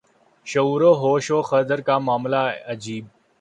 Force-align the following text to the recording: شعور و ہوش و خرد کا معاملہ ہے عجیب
شعور 0.47 0.81
و 0.81 0.91
ہوش 0.93 1.25
و 1.31 1.41
خرد 1.41 1.71
کا 1.85 1.97
معاملہ 1.97 2.41
ہے 2.47 2.59
عجیب 2.65 3.05